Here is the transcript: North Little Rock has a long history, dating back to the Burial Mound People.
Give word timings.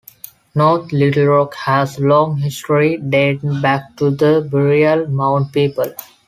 North 0.55 0.91
Little 0.91 1.25
Rock 1.27 1.53
has 1.57 1.99
a 1.99 2.01
long 2.01 2.37
history, 2.37 2.97
dating 2.97 3.61
back 3.61 3.95
to 3.97 4.09
the 4.09 4.41
Burial 4.51 5.05
Mound 5.05 5.53
People. 5.53 5.93